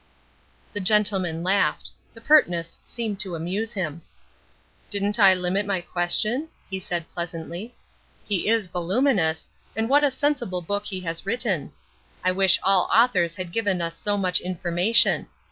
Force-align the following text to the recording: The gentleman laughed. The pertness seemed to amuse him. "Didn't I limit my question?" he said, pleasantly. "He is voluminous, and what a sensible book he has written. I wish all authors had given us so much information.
The 0.73 0.79
gentleman 0.79 1.43
laughed. 1.43 1.91
The 2.15 2.21
pertness 2.21 2.79
seemed 2.83 3.19
to 3.19 3.35
amuse 3.35 3.73
him. 3.73 4.01
"Didn't 4.89 5.19
I 5.19 5.35
limit 5.35 5.63
my 5.67 5.79
question?" 5.81 6.47
he 6.67 6.79
said, 6.79 7.07
pleasantly. 7.13 7.75
"He 8.27 8.47
is 8.49 8.65
voluminous, 8.65 9.47
and 9.75 9.87
what 9.89 10.03
a 10.03 10.09
sensible 10.09 10.63
book 10.63 10.85
he 10.87 11.01
has 11.01 11.27
written. 11.27 11.71
I 12.23 12.31
wish 12.31 12.59
all 12.63 12.89
authors 12.91 13.35
had 13.35 13.51
given 13.51 13.79
us 13.79 13.95
so 13.95 14.17
much 14.17 14.39
information. 14.41 15.27